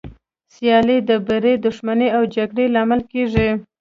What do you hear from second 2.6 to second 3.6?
لامل کېږي.